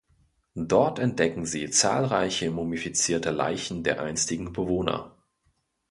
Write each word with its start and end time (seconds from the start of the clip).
Dort 0.55 0.97
entdecken 0.97 1.45
sie 1.45 1.69
zahlreiche 1.69 2.49
mumifizierte 2.49 3.29
Leichen 3.29 3.83
der 3.83 4.01
einstigen 4.01 4.51
Bewohner. 4.51 5.15